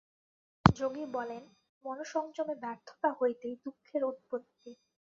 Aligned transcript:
যোগী 0.65 1.05
বলেন, 1.13 1.43
মনঃসংযমে 1.85 2.55
ব্যর্থতা 2.63 3.09
হইতেই 3.19 3.55
দুঃখের 3.63 4.01
উৎপত্তি। 4.03 4.71